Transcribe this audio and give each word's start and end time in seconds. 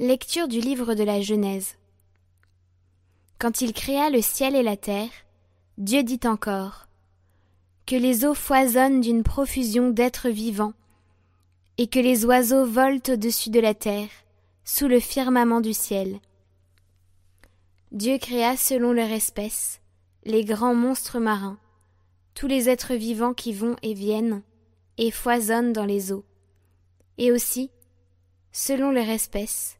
Lecture 0.00 0.46
du 0.46 0.60
livre 0.60 0.94
de 0.94 1.02
la 1.02 1.20
Genèse. 1.20 1.74
Quand 3.40 3.62
il 3.62 3.72
créa 3.72 4.10
le 4.10 4.22
ciel 4.22 4.54
et 4.54 4.62
la 4.62 4.76
terre, 4.76 5.10
Dieu 5.76 6.04
dit 6.04 6.20
encore 6.22 6.86
Que 7.84 7.96
les 7.96 8.24
eaux 8.24 8.34
foisonnent 8.34 9.00
d'une 9.00 9.24
profusion 9.24 9.90
d'êtres 9.90 10.28
vivants, 10.28 10.74
et 11.78 11.88
que 11.88 11.98
les 11.98 12.24
oiseaux 12.24 12.64
volent 12.64 13.00
au-dessus 13.08 13.50
de 13.50 13.58
la 13.58 13.74
terre, 13.74 14.08
sous 14.62 14.86
le 14.86 15.00
firmament 15.00 15.60
du 15.60 15.74
ciel. 15.74 16.20
Dieu 17.90 18.18
créa 18.18 18.56
selon 18.56 18.92
leur 18.92 19.10
espèce 19.10 19.80
les 20.22 20.44
grands 20.44 20.76
monstres 20.76 21.18
marins, 21.18 21.58
tous 22.34 22.46
les 22.46 22.68
êtres 22.68 22.94
vivants 22.94 23.34
qui 23.34 23.52
vont 23.52 23.74
et 23.82 23.94
viennent, 23.94 24.42
et 24.96 25.10
foisonnent 25.10 25.72
dans 25.72 25.86
les 25.86 26.12
eaux, 26.12 26.24
et 27.16 27.32
aussi, 27.32 27.72
selon 28.52 28.92
leur 28.92 29.08
espèce, 29.08 29.77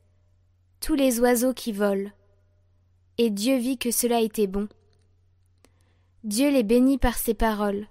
tous 0.80 0.94
les 0.94 1.20
oiseaux 1.20 1.54
qui 1.54 1.72
volent. 1.72 2.10
Et 3.18 3.30
Dieu 3.30 3.56
vit 3.56 3.78
que 3.78 3.90
cela 3.90 4.20
était 4.20 4.46
bon. 4.46 4.68
Dieu 6.24 6.50
les 6.50 6.62
bénit 6.62 6.98
par 6.98 7.16
ses 7.16 7.34
paroles. 7.34 7.86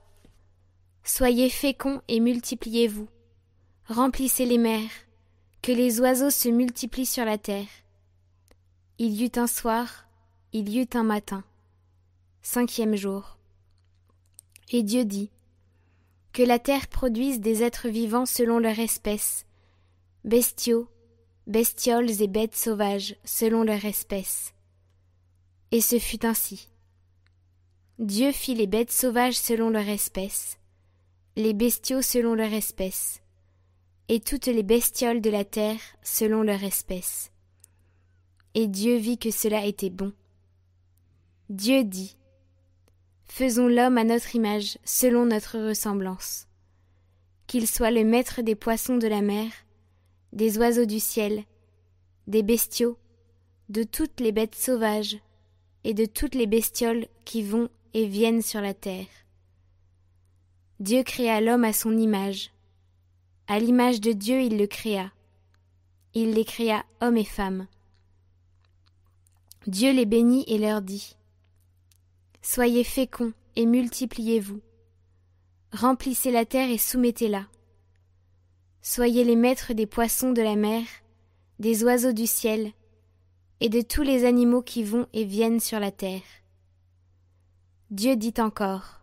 Soyez 1.04 1.50
féconds 1.50 2.02
et 2.08 2.20
multipliez-vous. 2.20 3.08
Remplissez 3.88 4.46
les 4.46 4.58
mers, 4.58 4.90
que 5.62 5.72
les 5.72 6.02
oiseaux 6.02 6.30
se 6.30 6.50
multiplient 6.50 7.06
sur 7.06 7.26
la 7.26 7.38
terre. 7.38 7.68
Il 9.00 9.14
y 9.14 9.26
eut 9.26 9.38
un 9.38 9.48
soir, 9.48 10.08
il 10.54 10.70
y 10.70 10.82
eut 10.82 10.90
un 10.94 11.04
matin. 11.04 11.44
Cinquième 12.42 12.96
jour. 12.96 13.38
Et 14.70 14.84
Dieu 14.84 15.06
dit 15.06 15.30
Que 16.34 16.44
la 16.44 16.60
terre 16.60 16.88
produise 16.88 17.40
des 17.40 17.64
êtres 17.64 17.90
vivants 17.90 18.26
selon 18.26 18.60
leur 18.60 18.80
espèce, 18.80 19.46
bestiaux, 20.26 20.90
bestioles 21.48 22.22
et 22.22 22.28
bêtes 22.28 22.56
sauvages 22.56 23.16
selon 23.24 23.64
leur 23.64 23.84
espèce. 23.86 24.54
Et 25.72 25.82
ce 25.82 25.98
fut 25.98 26.26
ainsi. 26.26 26.70
Dieu 28.00 28.32
fit 28.32 28.54
les 28.54 28.68
bêtes 28.68 28.92
sauvages 28.92 29.38
selon 29.38 29.70
leur 29.70 29.88
espèce, 29.88 30.60
les 31.36 31.54
bestiaux 31.54 32.02
selon 32.02 32.36
leur 32.36 32.54
espèce, 32.54 33.22
et 34.10 34.20
toutes 34.20 34.46
les 34.46 34.64
bestioles 34.64 35.22
de 35.22 35.30
la 35.30 35.46
terre 35.46 35.80
selon 36.04 36.44
leur 36.44 36.64
espèce. 36.64 37.32
Et 38.54 38.68
Dieu 38.68 38.98
vit 38.98 39.18
que 39.18 39.32
cela 39.32 39.66
était 39.66 39.90
bon. 39.90 40.14
Dieu 41.50 41.84
dit 41.84 42.18
Faisons 43.26 43.68
l'homme 43.68 43.98
à 43.98 44.04
notre 44.04 44.36
image, 44.36 44.78
selon 44.84 45.26
notre 45.26 45.60
ressemblance. 45.60 46.48
Qu'il 47.46 47.68
soit 47.68 47.92
le 47.92 48.04
maître 48.04 48.42
des 48.42 48.56
poissons 48.56 48.98
de 48.98 49.08
la 49.08 49.22
mer, 49.22 49.52
des 50.34 50.58
oiseaux 50.58 50.86
du 50.86 51.00
ciel, 51.00 51.44
des 52.28 52.44
bestiaux, 52.44 52.98
de 53.70 53.84
toutes 53.84 54.20
les 54.20 54.32
bêtes 54.32 54.56
sauvages, 54.56 55.18
et 55.84 55.94
de 55.94 56.06
toutes 56.06 56.36
les 56.36 56.48
bestioles 56.48 57.08
qui 57.24 57.42
vont 57.42 57.70
et 57.94 58.08
viennent 58.08 58.42
sur 58.42 58.60
la 58.60 58.74
terre. 58.74 59.08
Dieu 60.80 61.02
créa 61.04 61.40
l'homme 61.40 61.64
à 61.64 61.74
son 61.74 61.98
image. 61.98 62.52
À 63.48 63.60
l'image 63.60 64.02
de 64.02 64.12
Dieu 64.12 64.42
il 64.42 64.58
le 64.58 64.68
créa. 64.68 65.12
Il 66.14 66.34
les 66.34 66.46
créa 66.46 66.86
hommes 67.02 67.18
et 67.18 67.24
femmes. 67.24 67.68
Dieu 69.66 69.92
les 69.94 70.06
bénit 70.06 70.44
et 70.48 70.58
leur 70.58 70.82
dit 70.82 71.16
Soyez 72.42 72.84
féconds 72.84 73.34
et 73.56 73.66
multipliez-vous. 73.66 74.62
Remplissez 75.72 76.32
la 76.32 76.46
terre 76.46 76.70
et 76.70 76.78
soumettez-la. 76.78 77.48
Soyez 78.82 79.24
les 79.24 79.36
maîtres 79.36 79.74
des 79.74 79.86
poissons 79.86 80.32
de 80.32 80.42
la 80.42 80.56
mer, 80.56 80.84
des 81.60 81.84
oiseaux 81.84 82.14
du 82.14 82.28
ciel, 82.28 82.72
et 83.60 83.70
de 83.70 83.82
tous 83.82 84.04
les 84.04 84.26
animaux 84.26 84.62
qui 84.62 84.84
vont 84.84 85.08
et 85.14 85.24
viennent 85.24 85.60
sur 85.60 85.80
la 85.80 85.92
terre. 85.92 86.22
Dieu 87.90 88.16
dit 88.16 88.34
encore 88.38 89.02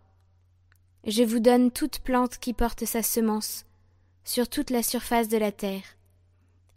Je 1.05 1.23
vous 1.23 1.39
donne 1.39 1.71
toute 1.71 1.99
plante 1.99 2.37
qui 2.37 2.53
porte 2.53 2.85
sa 2.85 3.03
semence 3.03 3.65
sur 4.23 4.47
toute 4.49 4.71
la 4.71 4.81
surface 4.81 5.27
de 5.27 5.37
la 5.37 5.51
terre, 5.51 5.83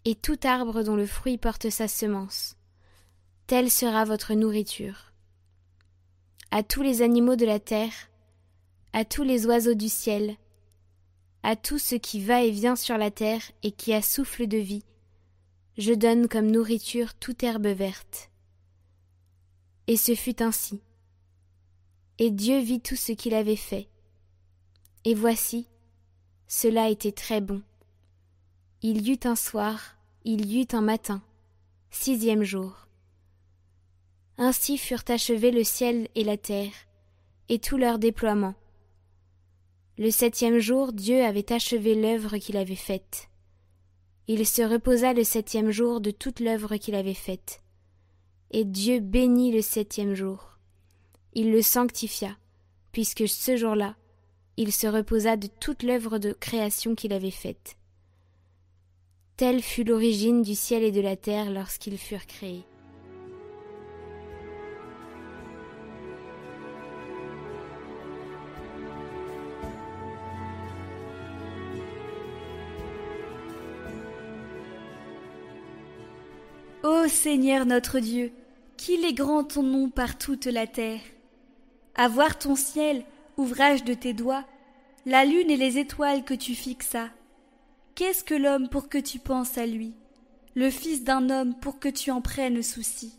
et 0.04 0.14
tout 0.14 0.38
arbre 0.44 0.82
dont 0.82 0.96
le 0.96 1.06
fruit 1.06 1.38
porte 1.38 1.70
sa 1.70 1.88
semence. 1.88 2.56
Telle 3.46 3.70
sera 3.70 4.04
votre 4.04 4.34
nourriture. 4.34 5.12
À 6.50 6.62
tous 6.62 6.82
les 6.82 7.02
animaux 7.02 7.36
de 7.36 7.46
la 7.46 7.58
terre, 7.58 7.92
à 8.92 9.04
tous 9.04 9.22
les 9.22 9.46
oiseaux 9.46 9.74
du 9.74 9.88
ciel, 9.88 10.36
à 11.42 11.56
tout 11.56 11.78
ce 11.78 11.94
qui 11.94 12.20
va 12.20 12.42
et 12.42 12.50
vient 12.50 12.76
sur 12.76 12.98
la 12.98 13.10
terre 13.10 13.42
et 13.62 13.72
qui 13.72 13.92
a 13.92 14.02
souffle 14.02 14.46
de 14.46 14.58
vie, 14.58 14.84
je 15.76 15.92
donne 15.92 16.28
comme 16.28 16.50
nourriture 16.50 17.14
toute 17.14 17.42
herbe 17.42 17.68
verte. 17.68 18.30
Et 19.86 19.96
ce 19.96 20.14
fut 20.14 20.42
ainsi. 20.42 20.80
Et 22.18 22.30
Dieu 22.30 22.58
vit 22.58 22.80
tout 22.80 22.96
ce 22.96 23.12
qu'il 23.12 23.34
avait 23.34 23.56
fait. 23.56 23.88
Et 25.04 25.14
voici, 25.14 25.68
cela 26.48 26.88
était 26.88 27.12
très 27.12 27.40
bon. 27.40 27.62
Il 28.82 29.06
y 29.06 29.12
eut 29.12 29.20
un 29.24 29.36
soir, 29.36 29.96
il 30.24 30.46
y 30.46 30.60
eut 30.60 30.68
un 30.72 30.80
matin, 30.80 31.22
sixième 31.90 32.42
jour. 32.42 32.88
Ainsi 34.36 34.78
furent 34.78 35.04
achevés 35.08 35.50
le 35.50 35.64
ciel 35.64 36.08
et 36.14 36.24
la 36.24 36.36
terre, 36.36 36.72
et 37.48 37.58
tout 37.58 37.76
leur 37.76 37.98
déploiement. 37.98 38.54
Le 39.98 40.12
septième 40.12 40.60
jour, 40.60 40.92
Dieu 40.92 41.24
avait 41.24 41.52
achevé 41.52 41.96
l'œuvre 41.96 42.38
qu'il 42.38 42.56
avait 42.56 42.76
faite. 42.76 43.28
Il 44.28 44.46
se 44.46 44.62
reposa 44.62 45.12
le 45.12 45.24
septième 45.24 45.72
jour 45.72 46.00
de 46.00 46.12
toute 46.12 46.38
l'œuvre 46.38 46.76
qu'il 46.76 46.94
avait 46.94 47.14
faite. 47.14 47.62
Et 48.52 48.64
Dieu 48.64 49.00
bénit 49.00 49.50
le 49.50 49.60
septième 49.60 50.14
jour. 50.14 50.56
Il 51.34 51.50
le 51.50 51.62
sanctifia, 51.62 52.38
puisque 52.92 53.26
ce 53.26 53.56
jour-là, 53.56 53.96
il 54.56 54.72
se 54.72 54.86
reposa 54.86 55.36
de 55.36 55.48
toute 55.48 55.82
l'œuvre 55.82 56.18
de 56.18 56.32
création 56.32 56.94
qu'il 56.94 57.12
avait 57.12 57.32
faite. 57.32 57.76
Telle 59.36 59.62
fut 59.62 59.82
l'origine 59.82 60.42
du 60.42 60.54
ciel 60.54 60.84
et 60.84 60.92
de 60.92 61.00
la 61.00 61.16
terre 61.16 61.50
lorsqu'ils 61.50 61.98
furent 61.98 62.26
créés. 62.26 62.64
Ô 76.90 77.06
Seigneur 77.06 77.66
notre 77.66 78.00
Dieu, 78.00 78.32
qu'il 78.78 79.04
est 79.04 79.12
grand 79.12 79.44
ton 79.44 79.62
nom 79.62 79.90
par 79.90 80.16
toute 80.16 80.46
la 80.46 80.66
terre. 80.66 81.02
À 81.94 82.08
voir 82.08 82.38
ton 82.38 82.56
ciel, 82.56 83.04
ouvrage 83.36 83.84
de 83.84 83.92
tes 83.92 84.14
doigts, 84.14 84.46
la 85.04 85.26
lune 85.26 85.50
et 85.50 85.58
les 85.58 85.76
étoiles 85.76 86.24
que 86.24 86.32
tu 86.32 86.54
fixas. 86.54 87.10
Qu'est-ce 87.94 88.24
que 88.24 88.34
l'homme 88.34 88.70
pour 88.70 88.88
que 88.88 88.96
tu 88.96 89.18
penses 89.18 89.58
à 89.58 89.66
lui, 89.66 89.92
le 90.54 90.70
fils 90.70 91.04
d'un 91.04 91.28
homme 91.28 91.54
pour 91.56 91.78
que 91.78 91.90
tu 91.90 92.10
en 92.10 92.22
prennes 92.22 92.62
souci 92.62 93.12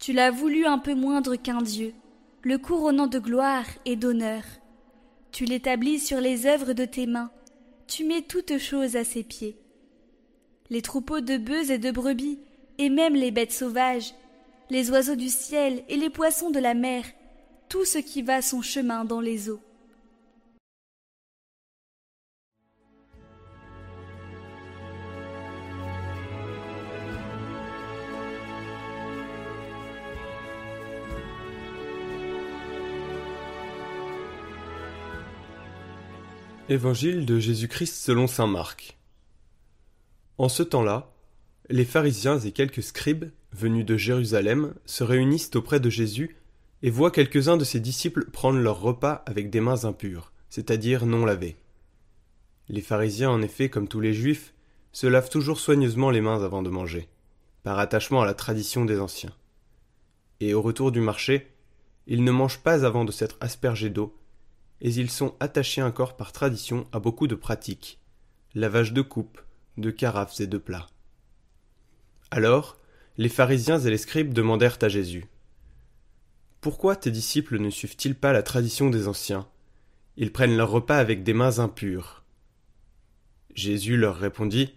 Tu 0.00 0.12
l'as 0.12 0.32
voulu 0.32 0.66
un 0.66 0.78
peu 0.78 0.96
moindre 0.96 1.36
qu'un 1.36 1.62
Dieu, 1.62 1.94
le 2.42 2.58
couronnant 2.58 3.06
de 3.06 3.20
gloire 3.20 3.66
et 3.84 3.94
d'honneur. 3.94 4.42
Tu 5.30 5.44
l'établis 5.44 6.00
sur 6.00 6.20
les 6.20 6.46
œuvres 6.46 6.72
de 6.72 6.84
tes 6.84 7.06
mains, 7.06 7.30
tu 7.86 8.02
mets 8.02 8.22
toutes 8.22 8.58
choses 8.58 8.96
à 8.96 9.04
ses 9.04 9.22
pieds. 9.22 9.56
Les 10.68 10.82
troupeaux 10.82 11.20
de 11.20 11.36
bœufs 11.36 11.70
et 11.70 11.78
de 11.78 11.92
brebis 11.92 12.40
et 12.82 12.90
même 12.90 13.14
les 13.14 13.30
bêtes 13.30 13.52
sauvages, 13.52 14.12
les 14.68 14.90
oiseaux 14.90 15.14
du 15.14 15.28
ciel 15.28 15.84
et 15.88 15.96
les 15.96 16.10
poissons 16.10 16.50
de 16.50 16.58
la 16.58 16.74
mer, 16.74 17.04
tout 17.68 17.84
ce 17.84 17.98
qui 17.98 18.22
va 18.22 18.42
son 18.42 18.60
chemin 18.60 19.04
dans 19.04 19.20
les 19.20 19.48
eaux. 19.48 19.60
Évangile 36.68 37.26
de 37.26 37.38
Jésus-Christ 37.38 37.94
selon 37.94 38.26
saint 38.26 38.48
Marc. 38.48 38.98
En 40.36 40.48
ce 40.48 40.64
temps-là, 40.64 41.11
les 41.70 41.84
pharisiens 41.84 42.38
et 42.38 42.52
quelques 42.52 42.82
scribes, 42.82 43.30
venus 43.52 43.86
de 43.86 43.96
Jérusalem, 43.96 44.74
se 44.84 45.04
réunissent 45.04 45.50
auprès 45.54 45.80
de 45.80 45.90
Jésus 45.90 46.36
et 46.82 46.90
voient 46.90 47.10
quelques-uns 47.10 47.56
de 47.56 47.64
ses 47.64 47.80
disciples 47.80 48.30
prendre 48.30 48.58
leur 48.58 48.80
repas 48.80 49.22
avec 49.26 49.50
des 49.50 49.60
mains 49.60 49.84
impures, 49.84 50.32
c'est-à-dire 50.50 51.06
non 51.06 51.24
lavées. 51.24 51.56
Les 52.68 52.80
pharisiens, 52.80 53.30
en 53.30 53.42
effet, 53.42 53.68
comme 53.68 53.88
tous 53.88 54.00
les 54.00 54.14
juifs, 54.14 54.54
se 54.92 55.06
lavent 55.06 55.30
toujours 55.30 55.60
soigneusement 55.60 56.10
les 56.10 56.20
mains 56.20 56.42
avant 56.42 56.62
de 56.62 56.70
manger, 56.70 57.08
par 57.62 57.78
attachement 57.78 58.22
à 58.22 58.26
la 58.26 58.34
tradition 58.34 58.84
des 58.84 59.00
anciens. 59.00 59.34
Et 60.40 60.54
au 60.54 60.62
retour 60.62 60.90
du 60.90 61.00
marché, 61.00 61.48
ils 62.06 62.24
ne 62.24 62.32
mangent 62.32 62.62
pas 62.62 62.84
avant 62.84 63.04
de 63.04 63.12
s'être 63.12 63.36
aspergés 63.40 63.90
d'eau, 63.90 64.16
et 64.80 64.90
ils 64.90 65.10
sont 65.10 65.34
attachés 65.38 65.82
encore 65.82 66.16
par 66.16 66.32
tradition 66.32 66.86
à 66.92 66.98
beaucoup 66.98 67.28
de 67.28 67.36
pratiques, 67.36 68.00
lavage 68.54 68.92
de 68.92 69.02
coupes, 69.02 69.40
de 69.78 69.90
carafes 69.90 70.40
et 70.40 70.48
de 70.48 70.58
plats. 70.58 70.88
Alors, 72.34 72.78
les 73.18 73.28
pharisiens 73.28 73.78
et 73.78 73.90
les 73.90 73.98
scribes 73.98 74.32
demandèrent 74.32 74.78
à 74.80 74.88
Jésus 74.88 75.26
Pourquoi 76.62 76.96
tes 76.96 77.10
disciples 77.10 77.58
ne 77.58 77.68
suivent-ils 77.68 78.14
pas 78.14 78.32
la 78.32 78.42
tradition 78.42 78.88
des 78.88 79.06
anciens? 79.06 79.46
Ils 80.16 80.32
prennent 80.32 80.56
leur 80.56 80.70
repas 80.70 80.96
avec 80.96 81.24
des 81.24 81.34
mains 81.34 81.58
impures. 81.58 82.24
Jésus 83.54 83.98
leur 83.98 84.16
répondit 84.16 84.72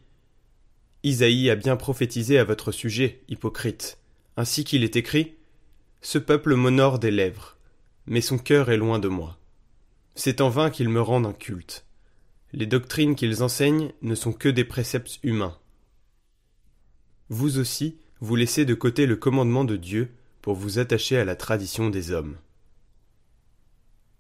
Isaïe 1.04 1.50
a 1.50 1.56
bien 1.56 1.78
prophétisé 1.78 2.40
à 2.40 2.44
votre 2.44 2.74
sujet, 2.74 3.22
hypocrite, 3.30 4.00
ainsi 4.36 4.66
qu'il 4.66 4.84
est 4.84 4.98
écrit 4.98 5.36
Ce 6.02 6.18
peuple 6.18 6.56
m'honore 6.56 7.00
des 7.00 7.12
lèvres, 7.12 7.56
mais 8.06 8.20
son 8.20 8.38
cœur 8.38 8.70
est 8.70 8.76
loin 8.76 9.00
de 9.00 9.08
moi. 9.08 9.38
C'est 10.14 10.42
en 10.42 10.50
vain 10.50 10.70
qu'ils 10.70 10.90
me 10.90 11.02
rendent 11.02 11.28
un 11.28 11.32
culte. 11.32 11.86
Les 12.52 12.66
doctrines 12.66 13.16
qu'ils 13.16 13.44
enseignent 13.44 13.94
ne 14.02 14.14
sont 14.14 14.34
que 14.34 14.50
des 14.50 14.66
préceptes 14.66 15.20
humains. 15.24 15.58
Vous 17.30 17.58
aussi, 17.58 17.98
vous 18.22 18.36
laissez 18.36 18.66
de 18.66 18.76
côté 18.76 19.08
le 19.08 19.16
commandement 19.16 19.64
de 19.64 19.78
Dieu 19.78 20.14
pour 20.44 20.54
vous 20.54 20.78
attacher 20.78 21.18
à 21.18 21.26
la 21.26 21.36
tradition 21.36 21.90
des 21.90 22.12
hommes. 22.12 22.38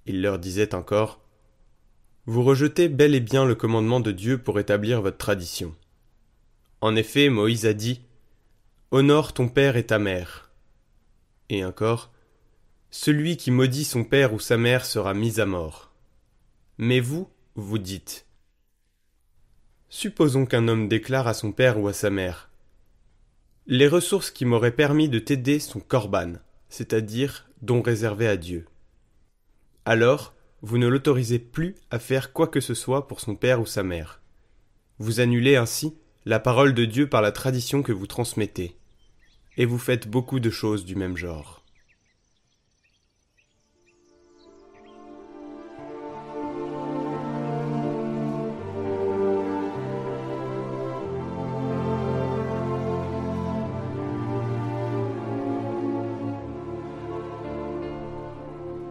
Il 0.07 0.23
leur 0.23 0.39
disait 0.39 0.73
encore 0.73 1.21
Vous 2.25 2.43
rejetez 2.43 2.89
bel 2.89 3.13
et 3.13 3.19
bien 3.19 3.45
le 3.45 3.53
commandement 3.53 3.99
de 3.99 4.11
Dieu 4.11 4.39
pour 4.39 4.59
établir 4.59 5.03
votre 5.03 5.17
tradition. 5.17 5.75
En 6.81 6.95
effet, 6.95 7.29
Moïse 7.29 7.67
a 7.67 7.73
dit 7.73 8.01
Honore 8.89 9.33
ton 9.33 9.49
père 9.49 9.77
et 9.77 9.85
ta 9.85 9.99
mère. 9.99 10.51
Et 11.49 11.63
encore 11.63 12.11
Celui 12.89 13.37
qui 13.37 13.51
maudit 13.51 13.85
son 13.85 14.03
père 14.03 14.33
ou 14.33 14.39
sa 14.39 14.57
mère 14.57 14.83
sera 14.83 15.13
mis 15.13 15.39
à 15.39 15.45
mort. 15.45 15.91
Mais 16.79 17.01
vous, 17.01 17.29
vous 17.53 17.77
dites 17.77 18.25
Supposons 19.89 20.47
qu'un 20.47 20.67
homme 20.67 20.87
déclare 20.87 21.27
à 21.27 21.35
son 21.35 21.51
père 21.51 21.79
ou 21.79 21.87
à 21.87 21.93
sa 21.93 22.09
mère 22.09 22.49
Les 23.67 23.87
ressources 23.87 24.29
qui 24.29 24.45
m'auraient 24.45 24.75
permis 24.75 25.09
de 25.09 25.17
t'aider 25.17 25.57
sont 25.57 25.79
corban, 25.79 26.33
c'est-à-dire 26.69 27.49
dons 27.63 27.81
réservés 27.81 28.27
à 28.27 28.37
Dieu. 28.37 28.67
Alors, 29.85 30.35
vous 30.61 30.77
ne 30.77 30.87
l'autorisez 30.87 31.39
plus 31.39 31.73
à 31.89 31.97
faire 31.97 32.31
quoi 32.31 32.47
que 32.47 32.59
ce 32.59 32.75
soit 32.75 33.07
pour 33.07 33.19
son 33.19 33.35
père 33.35 33.59
ou 33.59 33.65
sa 33.65 33.81
mère. 33.81 34.21
Vous 34.99 35.19
annulez 35.19 35.55
ainsi 35.55 35.97
la 36.25 36.39
parole 36.39 36.75
de 36.75 36.85
Dieu 36.85 37.09
par 37.09 37.23
la 37.23 37.31
tradition 37.31 37.81
que 37.81 37.91
vous 37.91 38.05
transmettez. 38.05 38.77
Et 39.57 39.65
vous 39.65 39.79
faites 39.79 40.07
beaucoup 40.07 40.39
de 40.39 40.51
choses 40.51 40.85
du 40.85 40.95
même 40.95 41.17
genre. 41.17 41.64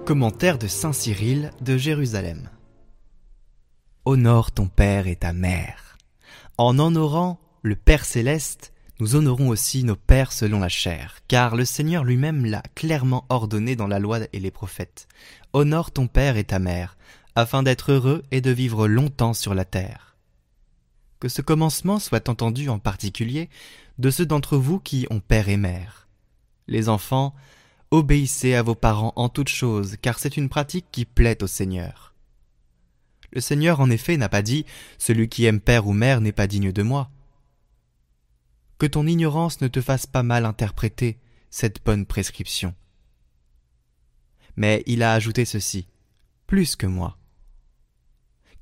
Commentaire 0.06 0.58
de 0.58 0.66
Saint 0.66 0.92
Cyril 0.92 1.50
de 1.62 1.78
Jérusalem. 1.78 2.50
Honore 4.04 4.52
ton 4.52 4.66
père 4.66 5.06
et 5.06 5.16
ta 5.16 5.32
mère 5.32 5.96
en 6.58 6.78
honorant 6.78 7.40
le 7.62 7.74
Père 7.74 8.04
céleste, 8.04 8.74
nous 9.00 9.16
honorons 9.16 9.48
aussi 9.48 9.82
nos 9.82 9.96
pères 9.96 10.30
selon 10.30 10.60
la 10.60 10.68
chair, 10.68 11.20
car 11.26 11.56
le 11.56 11.64
Seigneur 11.64 12.04
lui-même 12.04 12.44
l'a 12.44 12.62
clairement 12.74 13.24
ordonné 13.30 13.76
dans 13.76 13.86
la 13.86 13.98
loi 13.98 14.20
et 14.32 14.40
les 14.40 14.50
prophètes. 14.50 15.08
Honore 15.54 15.90
ton 15.90 16.06
père 16.06 16.36
et 16.36 16.44
ta 16.44 16.58
mère, 16.58 16.98
afin 17.34 17.62
d'être 17.62 17.90
heureux 17.90 18.22
et 18.30 18.42
de 18.42 18.50
vivre 18.50 18.86
longtemps 18.86 19.34
sur 19.34 19.54
la 19.54 19.64
terre. 19.64 20.16
Que 21.18 21.28
ce 21.28 21.40
commencement 21.40 21.98
soit 21.98 22.28
entendu 22.28 22.68
en 22.68 22.78
particulier 22.78 23.48
de 23.98 24.10
ceux 24.10 24.26
d'entre 24.26 24.58
vous 24.58 24.78
qui 24.78 25.06
ont 25.08 25.20
père 25.20 25.48
et 25.48 25.56
mère. 25.56 26.08
Les 26.68 26.90
enfants, 26.90 27.34
obéissez 27.94 28.54
à 28.54 28.62
vos 28.62 28.74
parents 28.74 29.12
en 29.14 29.28
toutes 29.28 29.48
choses, 29.48 29.96
car 30.02 30.18
c'est 30.18 30.36
une 30.36 30.48
pratique 30.48 30.86
qui 30.90 31.04
plaît 31.04 31.42
au 31.42 31.46
Seigneur. 31.46 32.14
Le 33.32 33.40
Seigneur 33.40 33.80
en 33.80 33.88
effet 33.88 34.16
n'a 34.16 34.28
pas 34.28 34.42
dit 34.42 34.66
Celui 34.98 35.28
qui 35.28 35.44
aime 35.44 35.60
père 35.60 35.86
ou 35.86 35.92
mère 35.92 36.20
n'est 36.20 36.32
pas 36.32 36.48
digne 36.48 36.72
de 36.72 36.82
moi. 36.82 37.10
Que 38.78 38.86
ton 38.86 39.06
ignorance 39.06 39.60
ne 39.60 39.68
te 39.68 39.80
fasse 39.80 40.06
pas 40.06 40.24
mal 40.24 40.44
interpréter 40.44 41.18
cette 41.50 41.84
bonne 41.84 42.04
prescription. 42.04 42.74
Mais 44.56 44.82
il 44.86 45.02
a 45.02 45.12
ajouté 45.12 45.44
ceci 45.44 45.86
plus 46.46 46.76
que 46.76 46.86
moi. 46.86 47.16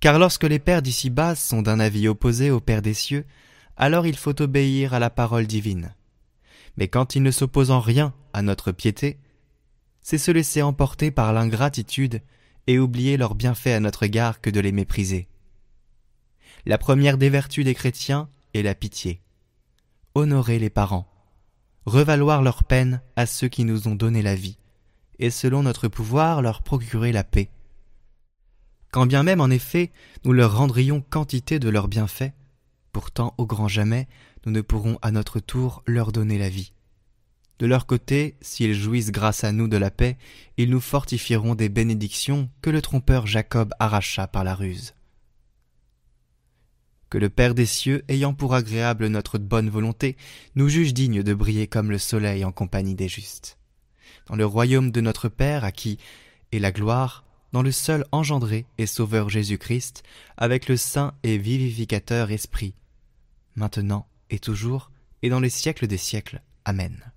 Car 0.00 0.18
lorsque 0.18 0.44
les 0.44 0.58
pères 0.58 0.82
d'ici-bas 0.82 1.34
sont 1.34 1.62
d'un 1.62 1.80
avis 1.80 2.06
opposé 2.06 2.50
au 2.50 2.60
Père 2.60 2.82
des 2.82 2.94
cieux, 2.94 3.24
alors 3.76 4.06
il 4.06 4.16
faut 4.16 4.40
obéir 4.40 4.94
à 4.94 4.98
la 4.98 5.10
parole 5.10 5.46
divine. 5.46 5.94
Mais 6.76 6.88
quand 6.88 7.14
ils 7.14 7.22
ne 7.22 7.30
s'opposent 7.30 7.70
en 7.70 7.80
rien 7.80 8.14
à 8.32 8.42
notre 8.42 8.72
piété, 8.72 9.18
c'est 10.02 10.18
se 10.18 10.30
laisser 10.30 10.62
emporter 10.62 11.10
par 11.10 11.32
l'ingratitude 11.32 12.22
et 12.66 12.78
oublier 12.78 13.16
leurs 13.16 13.34
bienfaits 13.34 13.68
à 13.68 13.80
notre 13.80 14.02
égard 14.02 14.40
que 14.40 14.50
de 14.50 14.60
les 14.60 14.72
mépriser. 14.72 15.28
La 16.66 16.78
première 16.78 17.18
des 17.18 17.30
vertus 17.30 17.64
des 17.64 17.74
chrétiens 17.74 18.28
est 18.54 18.62
la 18.62 18.74
pitié. 18.74 19.20
Honorer 20.14 20.58
les 20.58 20.70
parents, 20.70 21.08
revaloir 21.86 22.42
leur 22.42 22.64
peine 22.64 23.00
à 23.16 23.26
ceux 23.26 23.48
qui 23.48 23.64
nous 23.64 23.88
ont 23.88 23.94
donné 23.94 24.22
la 24.22 24.34
vie, 24.34 24.58
et 25.18 25.30
selon 25.30 25.62
notre 25.62 25.88
pouvoir 25.88 26.42
leur 26.42 26.62
procurer 26.62 27.12
la 27.12 27.24
paix. 27.24 27.50
Quand 28.90 29.06
bien 29.06 29.22
même 29.22 29.40
en 29.40 29.50
effet 29.50 29.90
nous 30.24 30.32
leur 30.32 30.56
rendrions 30.56 31.00
quantité 31.00 31.58
de 31.58 31.68
leurs 31.68 31.88
bienfaits, 31.88 32.32
pourtant 32.92 33.34
au 33.38 33.46
grand 33.46 33.68
jamais 33.68 34.06
nous 34.44 34.52
ne 34.52 34.60
pourrons 34.60 34.98
à 35.02 35.10
notre 35.10 35.40
tour 35.40 35.82
leur 35.86 36.12
donner 36.12 36.38
la 36.38 36.48
vie. 36.48 36.72
De 37.62 37.68
leur 37.68 37.86
côté, 37.86 38.34
s'ils 38.40 38.74
jouissent 38.74 39.12
grâce 39.12 39.44
à 39.44 39.52
nous 39.52 39.68
de 39.68 39.76
la 39.76 39.92
paix, 39.92 40.18
ils 40.56 40.68
nous 40.68 40.80
fortifieront 40.80 41.54
des 41.54 41.68
bénédictions 41.68 42.50
que 42.60 42.70
le 42.70 42.82
trompeur 42.82 43.28
Jacob 43.28 43.72
arracha 43.78 44.26
par 44.26 44.42
la 44.42 44.56
ruse. 44.56 44.94
Que 47.08 47.18
le 47.18 47.30
Père 47.30 47.54
des 47.54 47.66
cieux, 47.66 48.02
ayant 48.08 48.34
pour 48.34 48.56
agréable 48.56 49.06
notre 49.06 49.38
bonne 49.38 49.70
volonté, 49.70 50.16
nous 50.56 50.68
juge 50.68 50.92
dignes 50.92 51.22
de 51.22 51.34
briller 51.34 51.68
comme 51.68 51.92
le 51.92 51.98
soleil 51.98 52.44
en 52.44 52.50
compagnie 52.50 52.96
des 52.96 53.06
justes. 53.06 53.58
Dans 54.26 54.34
le 54.34 54.44
royaume 54.44 54.90
de 54.90 55.00
notre 55.00 55.28
Père, 55.28 55.62
à 55.62 55.70
qui 55.70 55.98
est 56.50 56.58
la 56.58 56.72
gloire, 56.72 57.22
dans 57.52 57.62
le 57.62 57.70
seul 57.70 58.04
engendré 58.10 58.66
et 58.76 58.86
sauveur 58.86 59.28
Jésus-Christ, 59.28 60.02
avec 60.36 60.66
le 60.66 60.76
saint 60.76 61.14
et 61.22 61.38
vivificateur 61.38 62.32
Esprit, 62.32 62.74
maintenant 63.54 64.08
et 64.30 64.40
toujours, 64.40 64.90
et 65.22 65.28
dans 65.28 65.38
les 65.38 65.48
siècles 65.48 65.86
des 65.86 65.96
siècles. 65.96 66.42
Amen. 66.64 67.12